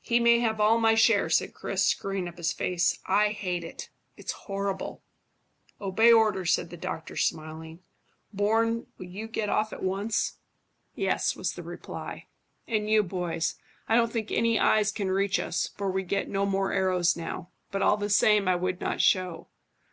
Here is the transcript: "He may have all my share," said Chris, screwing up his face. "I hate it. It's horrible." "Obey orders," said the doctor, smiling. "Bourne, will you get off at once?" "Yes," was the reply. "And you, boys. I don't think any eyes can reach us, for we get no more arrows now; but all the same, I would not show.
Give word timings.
"He 0.00 0.20
may 0.20 0.38
have 0.38 0.60
all 0.60 0.78
my 0.78 0.94
share," 0.94 1.28
said 1.28 1.52
Chris, 1.52 1.84
screwing 1.84 2.28
up 2.28 2.36
his 2.36 2.52
face. 2.52 3.00
"I 3.06 3.30
hate 3.30 3.64
it. 3.64 3.90
It's 4.16 4.30
horrible." 4.46 5.02
"Obey 5.80 6.12
orders," 6.12 6.54
said 6.54 6.70
the 6.70 6.76
doctor, 6.76 7.16
smiling. 7.16 7.80
"Bourne, 8.32 8.86
will 8.98 9.06
you 9.06 9.26
get 9.26 9.48
off 9.48 9.72
at 9.72 9.82
once?" 9.82 10.36
"Yes," 10.94 11.34
was 11.34 11.54
the 11.54 11.64
reply. 11.64 12.26
"And 12.68 12.88
you, 12.88 13.02
boys. 13.02 13.56
I 13.88 13.96
don't 13.96 14.12
think 14.12 14.30
any 14.30 14.60
eyes 14.60 14.92
can 14.92 15.10
reach 15.10 15.40
us, 15.40 15.70
for 15.76 15.90
we 15.90 16.04
get 16.04 16.28
no 16.28 16.46
more 16.46 16.72
arrows 16.72 17.16
now; 17.16 17.50
but 17.72 17.82
all 17.82 17.96
the 17.96 18.10
same, 18.10 18.46
I 18.46 18.54
would 18.54 18.80
not 18.80 19.00
show. 19.00 19.48